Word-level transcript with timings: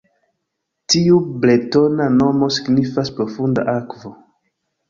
Tiu 0.93 1.19
bretona 1.43 2.09
nomo 2.15 2.49
signifas 2.57 3.15
"profunda 3.21 3.67
akvo". 3.79 4.17